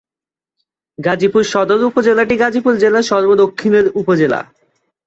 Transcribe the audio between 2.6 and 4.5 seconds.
জেলার সর্ব দক্ষিণের উপজেলা।